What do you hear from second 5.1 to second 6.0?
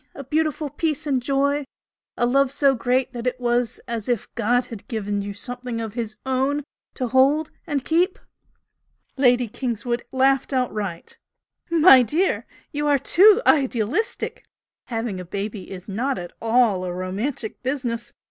you something of